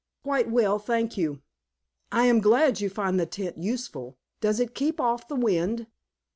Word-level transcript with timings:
"Quite 0.23 0.49
well, 0.49 0.79
thank 0.79 1.15
you." 1.15 1.43
"I 2.11 2.25
am 2.25 2.41
glad 2.41 2.81
you 2.81 2.89
find 2.89 3.19
the 3.19 3.27
tent 3.27 3.59
useful. 3.59 4.17
Does 4.39 4.59
it 4.59 4.73
keep 4.73 4.99
off 4.99 5.27
the 5.27 5.35
wind?" 5.35 5.85